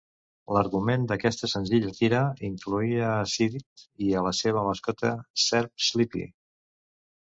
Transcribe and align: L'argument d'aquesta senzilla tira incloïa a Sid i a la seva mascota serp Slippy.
L'argument 0.55 1.03
d'aquesta 1.09 1.49
senzilla 1.51 1.91
tira 1.97 2.21
incloïa 2.49 3.03
a 3.11 3.27
Sid 3.35 3.61
i 4.07 4.11
a 4.17 4.25
la 4.29 4.33
seva 4.41 4.65
mascota 4.71 5.13
serp 5.47 5.89
Slippy. 5.91 6.25